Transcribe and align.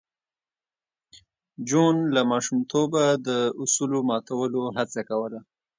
جون 1.67 1.95
له 2.15 2.21
ماشومتوبه 2.31 3.03
د 3.27 3.29
اصولو 3.63 3.99
ماتولو 4.09 4.61
هڅه 4.77 4.99
کوله 5.09 5.39